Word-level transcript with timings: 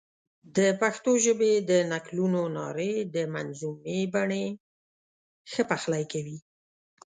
د 0.57 0.59
پښتو 0.81 1.11
ژبې 1.25 1.53
د 1.69 1.71
نکلونو 1.91 2.41
نارې 2.57 2.93
د 3.15 3.17
منظومې 3.33 3.99
بڼې 4.13 4.45
ښه 5.51 5.61
پخلی 5.71 6.03
کوي. 6.11 6.37